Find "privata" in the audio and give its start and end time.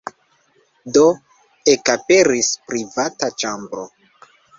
2.71-3.29